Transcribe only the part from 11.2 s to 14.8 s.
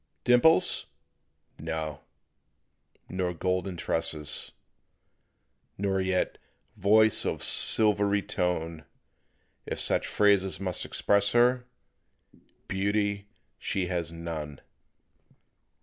her, Beauty she has none.